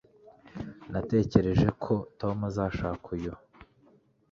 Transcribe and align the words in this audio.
natekereje 0.91 1.67
ko 1.83 1.93
tom 2.19 2.37
azashaka 2.49 3.05
uyu 3.15 3.33